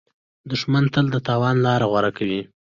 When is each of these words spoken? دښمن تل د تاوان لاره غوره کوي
دښمن 0.49 0.83
تل 0.93 1.05
د 1.11 1.17
تاوان 1.27 1.55
لاره 1.65 1.85
غوره 1.91 2.11
کوي 2.17 2.41